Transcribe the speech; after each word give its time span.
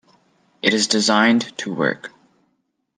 It 0.63 0.73
is 0.73 0.87
designed 0.87 1.55
to 1.59 1.71
work. 1.71 2.09